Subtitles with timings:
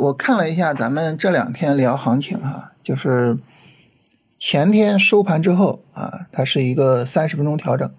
[0.00, 3.38] 我看了一下咱们这两天聊行情啊，就是
[4.38, 7.90] 前天收盘之后啊，它是一个三十分钟调整。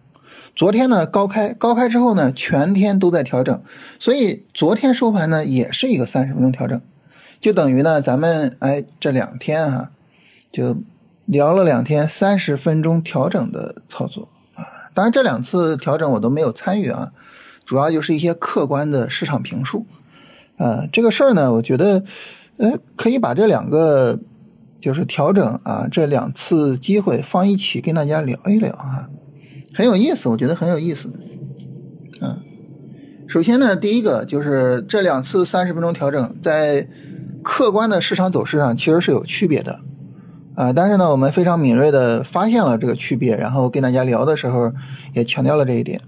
[0.55, 3.61] 昨天呢高开，高开之后呢全天都在调整，
[3.99, 6.81] 所以昨天收盘呢也是一个三十分钟调整，
[7.39, 9.91] 就等于呢咱们哎这两天哈
[10.51, 10.77] 就
[11.25, 14.89] 聊了两天三十分钟调整的操作啊。
[14.95, 17.11] 当然这两次调整我都没有参与啊，
[17.63, 19.85] 主要就是一些客观的市场评述。
[20.61, 22.03] 呃，这个事儿呢，我觉得，
[22.57, 24.19] 呃，可以把这两个
[24.79, 29.09] 就是调整啊，这两次机会放一起跟大家聊一聊啊，
[29.73, 31.09] 很有意思，我觉得很有意思。
[32.21, 32.43] 嗯，
[33.27, 36.87] 首先呢，第一个就是这两次三十分钟调整，在
[37.41, 39.79] 客观的市场走势上其实是有区别的
[40.53, 44.71] 啊，但是呢，我们非常敏锐的发现了这个区别，然后跟大家聊的时候
[45.15, 46.01] 也强调了这一点。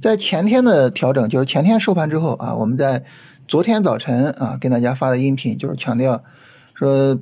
[0.00, 3.02] 在前天的调整，就是前天收盘之后啊，我们在。
[3.48, 6.20] 昨天早晨啊，跟大家发的音频就是强调
[6.74, 7.16] 说，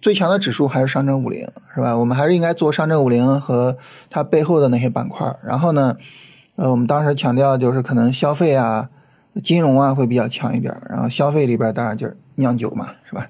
[0.00, 1.98] 最强的指数还是上证五零，是吧？
[1.98, 3.76] 我们还是应该做上证五零和
[4.08, 5.36] 它背后的那些板块。
[5.42, 5.96] 然后呢，
[6.54, 8.90] 呃，我们当时强调就是可能消费啊、
[9.42, 10.72] 金融啊会比较强一点。
[10.88, 13.28] 然后消费里边当然就是酿酒嘛，是吧？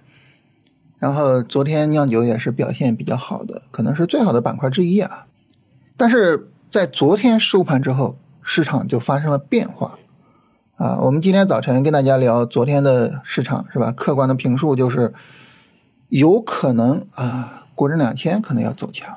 [0.98, 5.24] 然后昨天酿酒也是表现比较好的，可能是最好的板块之一啊。
[5.96, 9.98] 但是在昨天收盘之后，市场就发生了变化。
[10.76, 13.90] 啊，我们今天早晨跟大家聊昨天的市场是吧？
[13.92, 15.14] 客观的评述就是
[16.10, 19.16] 有可能啊，国证两千可能要走强，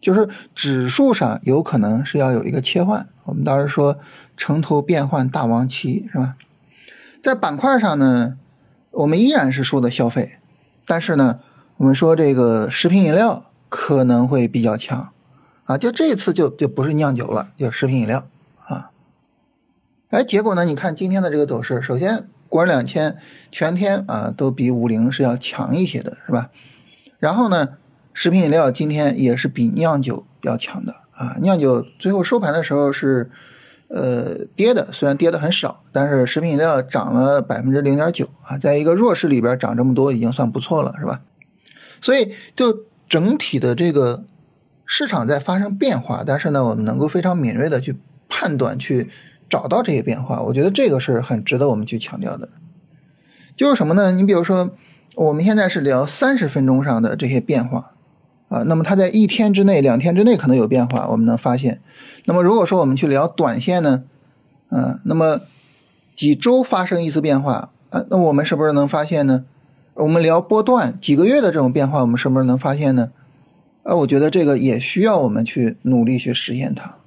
[0.00, 3.06] 就是指数上有可能是要有一个切换。
[3.24, 3.98] 我们当时说
[4.34, 6.36] 城头变换大王旗是吧？
[7.22, 8.38] 在板块上呢，
[8.92, 10.38] 我们依然是说的消费，
[10.86, 11.40] 但是呢，
[11.76, 15.10] 我们说这个食品饮料可能会比较强
[15.64, 18.26] 啊，就这次就就不是酿酒了，就食品饮料。
[20.10, 20.64] 哎，结果呢？
[20.64, 23.18] 你看今天的这个走势，首先国证两千
[23.52, 26.48] 全天啊都比五零是要强一些的，是吧？
[27.18, 27.76] 然后呢，
[28.14, 31.36] 食品饮料今天也是比酿酒要强的啊。
[31.42, 33.30] 酿酒最后收盘的时候是
[33.88, 41.20] 呃跌的，虽然跌的很少，但是食品饮料涨了百分之零点九啊，在一个弱势里边涨这么多已经算不错了，是吧？
[42.00, 44.24] 所以就整体的这个
[44.86, 47.98] 市场在发生变化，但是呢，我们能够非常敏锐的去
[48.30, 49.10] 判断去。
[49.48, 52.48] 找到这些变化，我觉得这个是很值得我们去强调的。
[53.56, 54.12] 就是什么呢？
[54.12, 54.70] 你比如说，
[55.16, 57.90] 我们现在是聊三十分钟上的这些变化
[58.48, 61.80] 啊，那么它在一天之内、两天之内可能有变化，我们能发现。
[62.26, 64.04] 那么如果说我们去聊短线呢，
[64.70, 65.40] 嗯，那么
[66.14, 69.44] 几周发生一次变化啊，那我们是不是能发现呢？
[69.94, 73.10] 我们聊波段几个月的这种变化，我们是不是能发现呢？
[73.82, 76.97] 啊，我觉得这个也需要我们去努力去实现它。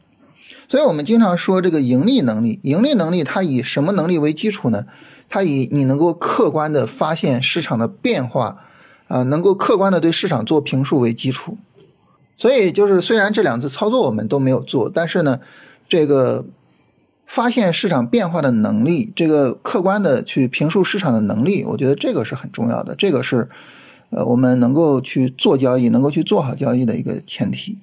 [0.72, 4.86] 所以我们经常说这个盈利能力，盈利能力它以什么能力为基础呢？
[5.28, 8.58] 它以你能够客观的发现市场的变化，
[9.10, 11.58] 啊，能够客观的对市场做评述为基础。
[12.38, 15.42] 所以就是虽然这两次操作我们都没有做，但是呢，
[15.90, 16.46] 这个
[17.26, 22.96] 发现市场变化的能力，这个客观的去评述市场的能力，我觉得这个是很重要的。
[22.96, 23.50] 这个是
[24.12, 27.80] 呃我们能够去做交易，能够去做好交易的一个前提。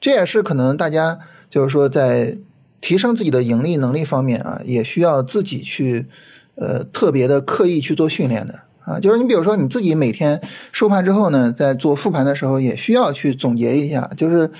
[0.00, 1.20] 这也是可能大家。
[1.50, 2.36] 就是说，在
[2.80, 6.06] 提升自己的盈利能力方面啊，也需要自己去
[6.54, 9.00] 呃特别的刻意去做训练的啊。
[9.00, 14.50] 就是你比如说你自己每天收盘之后呢，在做复盘的时候，也需要去总结一下，就是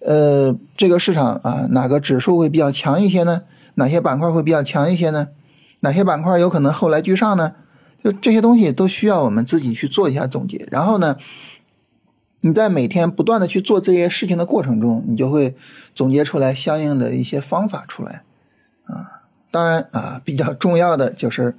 [0.00, 3.42] 呃这个市场啊哪个指数会比较强一些呢？
[3.76, 5.28] 哪些板块会比较强一些呢？
[5.80, 7.52] 哪些板块有可能后来居上呢？
[8.02, 11.16] 就这些东西都需要我们自己去做一下总结，然后呢。
[12.44, 15.54] 你在每天不断的去做这些事情的过程中，你就会
[15.94, 18.24] 总结出来相应的一些方法出来，
[18.86, 19.22] 啊，
[19.52, 21.56] 当然啊，比较重要的就是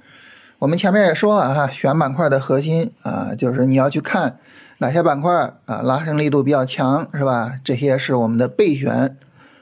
[0.58, 4.38] 我们前面也说了哈，选板块的核心啊，就是你要去看
[4.76, 7.54] 哪些板块啊拉升力度比较强，是吧？
[7.64, 9.16] 这些是我们的备选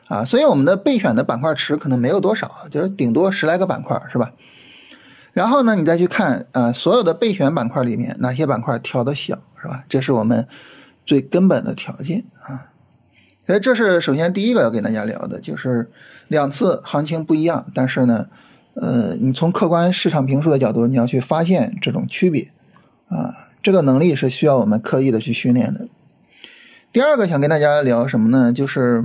[0.09, 4.33] 啊，所以我们的备选的板块池可能没有多少，就是顶多十来个板块，是吧？
[5.33, 9.85] 然后呢，你再去看啊，所有的备选板块里面哪些板块调的小，是吧？
[9.89, 10.49] 这是我们。
[11.05, 12.71] 最根本的条件啊，
[13.47, 15.91] 所以这是首先第一个要跟大家聊的，就是
[16.29, 18.29] 两次行情不一样，但是呢，
[18.75, 22.51] 呃，你从客观市场评述的角度，你要去发现这种区别
[23.09, 25.89] 啊，这个能力是需要我们刻意的去训练的。
[26.93, 28.53] 第二个想跟大家聊什么呢？
[28.53, 29.05] 就是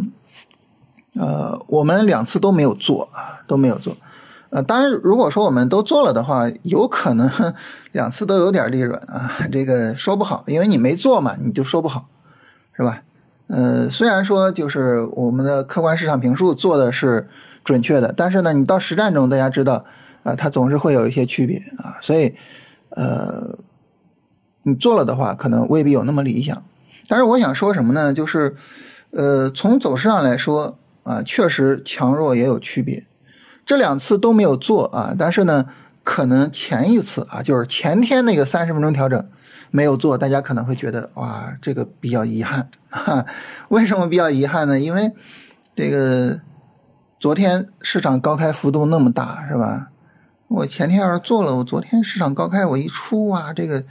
[1.14, 3.98] 呃，我们两次都没有做啊，都没有做。
[4.50, 7.30] 呃，当然，如果说我们都做了的话，有可能
[7.92, 12.08] 两次都有点利润啊，这个说不好，因为你没做嘛，你就说不好，
[12.76, 13.04] 是吧？
[13.48, 17.28] 呃，虽然说就是我们的客观市场评述做的是
[17.64, 19.86] 准确的，但是呢，你到实战中，大家知道
[20.24, 22.34] 啊，它总是会有一些区别啊，所以
[22.92, 23.58] 呃，
[24.64, 26.64] 你做了的话，可能未必有那么理想。
[27.10, 28.14] 但是我想说什么呢？
[28.14, 28.56] 就是，
[29.12, 33.06] 呃，从走势上来说啊，确实强弱也有区别。
[33.68, 35.66] 这两次都没有做啊，但是呢，
[36.02, 39.30] 可能前一次啊，就是前天那个三十分钟调整
[39.72, 42.69] 没有做，大家可能会觉得哇，这个比较遗憾。
[42.90, 43.25] 哈，
[43.68, 44.80] 为什么比较遗憾呢？
[44.80, 45.12] 因为
[45.75, 46.40] 这个
[47.19, 49.90] 昨天市场高开幅度那么大，是吧？
[50.48, 53.84] 我前天要是做了，我昨天市场高开我一出啊，这个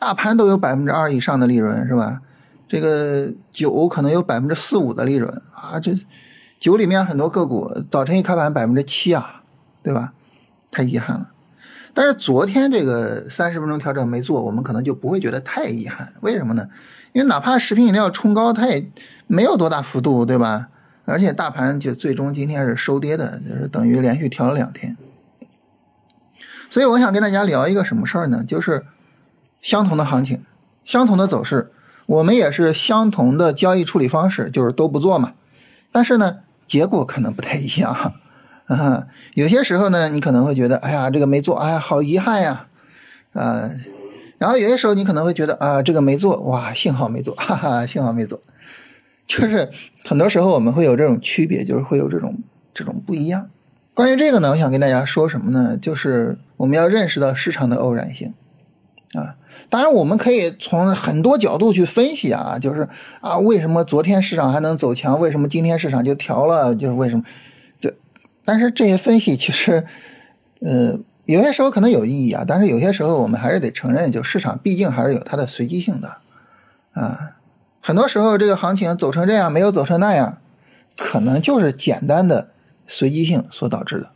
[0.00, 2.22] 大盘都有百分之二以上的利润，是吧？
[2.66, 5.96] 这个酒可能有百分之四五的利润啊，这。
[6.58, 9.42] 酒里面很多个股早晨一开盘百分之七啊，
[9.82, 10.12] 对吧？
[10.70, 11.30] 太遗憾了。
[11.94, 16.12] 但是昨天这个三十分钟调整没做，我们可能就不会觉得太遗憾。
[16.20, 16.68] 为什么呢？
[17.12, 18.90] 因为哪怕食品饮料冲高，它也
[19.26, 20.68] 没有多大幅度，对吧？
[21.06, 24.96] 而且大盘就最终今天是收跌的，就是等于连续调了两天。
[26.68, 28.44] 所以我想跟大家聊一个什么事儿呢？
[28.44, 28.84] 就是
[29.60, 30.44] 相同的行情，
[30.84, 31.70] 相同的走势，
[32.06, 35.32] 我们也是相同的交易处理方式，就是都不做嘛。
[35.90, 36.40] 但是呢？
[36.66, 38.14] 结果可能不太一样，
[38.66, 42.66] 啊，有些时候呢，你可能会觉得，哎呀，这个没做，哎呀，好遗憾呀，
[43.32, 43.70] 啊，
[44.38, 48.40] 然后有些时候你可能会觉得，啊，这个没做，哇，幸好没做， 哈哈，幸好没做，
[49.26, 49.70] 就是
[50.04, 52.42] 很多时候我们会有这种区别，就是会有这种
[52.74, 53.48] 这种不一样。
[53.94, 55.78] 关于这个呢，我想跟大家说什么呢？
[55.80, 58.34] 就是我们要认识到市场的偶然性。
[59.16, 59.36] 啊，
[59.70, 62.88] 当然我们可以从很多角度去分析啊，就是
[63.20, 65.18] 啊，为什么昨天市场还能走强？
[65.18, 66.74] 为什么今天市场就调了？
[66.74, 67.24] 就是为什么？
[67.80, 67.90] 就，
[68.44, 69.84] 但是这些分析其实，
[70.60, 76.18] 呃，有些时候可能有意义啊，但是有些时候我们还是得承认，就市场毕竟还是有它的随机性的
[76.92, 77.36] 啊。
[77.80, 80.38] 很多时候这个行情走成这样，没有走成那样，
[80.96, 82.48] 可能就是简单的
[82.86, 84.10] 随机性所导致的。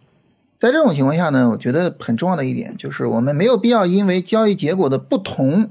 [0.61, 5.71] 在这种情况下呢，我觉得很重要的一点就是，我们没有必要因为交易结果的不同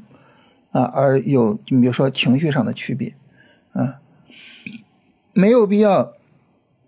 [0.71, 3.13] 啊而有，你比如说情绪上的区别
[3.73, 4.01] 啊，
[5.33, 6.13] 没有必要。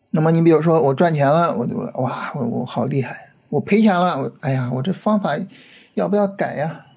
[0.10, 3.14] 那么你比如说我赚钱了，我就哇，我我好厉害；
[3.50, 5.38] 我赔钱了，我哎呀，我这方法
[5.94, 6.88] 要不要改呀？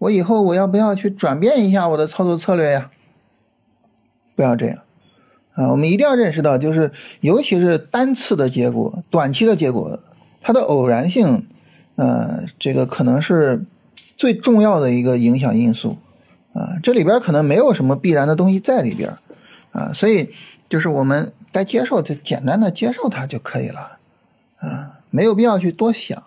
[0.00, 2.90] 我以后我要不要去转变一下我的操作策略呀？
[4.36, 4.78] 不要这样
[5.54, 5.68] 啊！
[5.68, 9.98] 我们一定要认识到，就是尤其是单次的结果、短期的结果。
[10.42, 11.46] 它的偶然性，
[11.96, 13.64] 呃，这个可能是
[14.16, 15.96] 最重要的一个影响因素，
[16.52, 19.16] 啊，这里边可能没有什么必然的东西在里边，
[19.70, 20.30] 啊，所以
[20.68, 23.98] 就是我们该接受就简单的接受它就可以了，
[24.58, 26.20] 啊，没有必要去多想，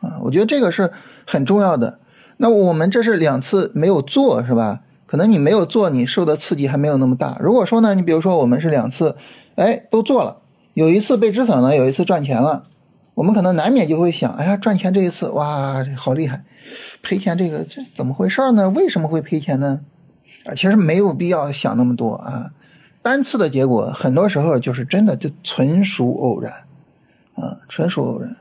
[0.00, 0.92] 啊，我觉得这个是
[1.26, 1.98] 很重要的。
[2.38, 4.80] 那我们这是两次没有做，是吧？
[5.06, 7.36] 可能你没有做，你受的刺激还没有那么大。
[7.38, 9.14] 如果说呢，你比如说我们是两次，
[9.54, 10.38] 哎，都做了，
[10.72, 12.64] 有一次被止损了，有一次赚钱了。
[13.14, 16.44] 我们可能难免就会想，哎呀，赚钱这一次，哇，好厉害！
[17.00, 18.68] 赔钱这个，这怎么回事呢？
[18.70, 19.80] 为什么会赔钱呢？
[20.46, 22.50] 啊，其实没有必要想那么多啊。
[23.02, 26.52] 单次的结果，很多时候就是真的就纯属偶然，
[27.34, 28.36] 啊，纯属偶然。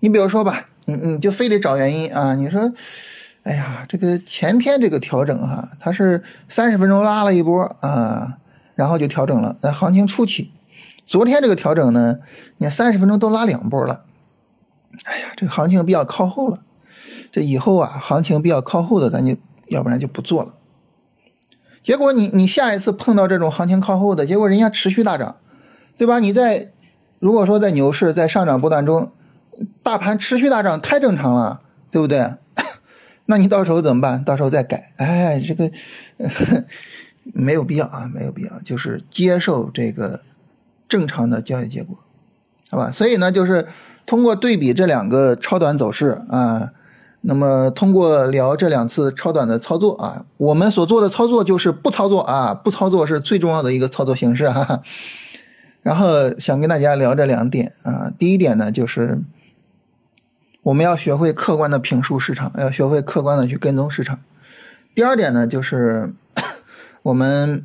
[0.00, 2.34] 你比如说吧，你你就非得找原因啊。
[2.34, 2.72] 你说，
[3.44, 8.38] 哎呀，这个前天这个调整哈，它是三十分钟拉了一波啊，
[8.74, 10.50] 然后就调整了，在行情初期。
[11.06, 12.18] 昨天这个调整呢，
[12.56, 14.06] 你看三十分钟都拉两波了。
[15.04, 16.60] 哎呀，这个行情比较靠后了，
[17.30, 19.36] 这以后啊，行情比较靠后的，咱就
[19.68, 20.54] 要不然就不做了。
[21.82, 25.36] 结果你你下一次碰到这种行情靠后的，结果人家持续大涨，
[25.96, 26.18] 对吧？
[26.18, 26.72] 你在
[27.18, 29.12] 如果说在牛市在上涨波段中，
[29.82, 32.34] 大盘持续大涨太正常了，对不对？
[33.26, 34.22] 那你到时候怎么办？
[34.22, 34.92] 到时候再改。
[34.96, 35.70] 哎，这个
[37.34, 40.22] 没有必要啊，没有必要，就是接受这个
[40.88, 41.98] 正常的交易结果，
[42.70, 42.90] 好吧？
[42.92, 43.66] 所以呢，就是。
[44.06, 46.72] 通过对比这两个超短走势啊，
[47.20, 54.82] 那么通过聊这两次超短的操作啊，我们所做的操作就是不操作啊，不操作是最重要的一个操作形式哈。
[55.82, 59.20] 然后想跟大家聊这两点啊，第一点呢就是
[60.62, 64.20] 我们要学会客观的评述市场，要学会客观的去跟踪市场。
[64.94, 66.14] 第二点呢就是
[67.04, 67.62] 我们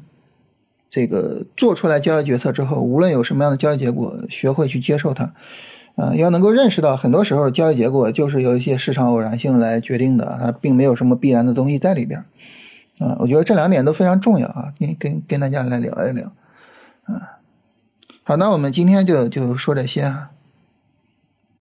[0.94, 5.34] 这个做出来交易决策之后，无论有什么样的交易结果，学会去接受它。
[5.96, 12.24] 啊，要能够认识到，很多时候交易结果就是由一些市场偶然性来决定的，它并没有什么必然的东西在里边。
[13.00, 16.32] 啊，我觉得这两点都非常重要啊，跟跟跟大家来聊一聊。
[17.06, 17.42] 啊，
[18.22, 20.30] 好，那我们今天就就说这些啊。